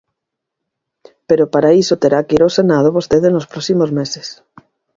[1.29, 4.27] Pero para iso terá que ir ao Senado vostede nos próximos meses.